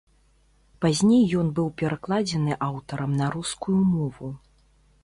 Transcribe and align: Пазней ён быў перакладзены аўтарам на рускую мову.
Пазней 0.85 1.25
ён 1.41 1.51
быў 1.59 1.69
перакладзены 1.83 2.59
аўтарам 2.71 3.11
на 3.21 3.25
рускую 3.39 3.79
мову. 3.95 4.37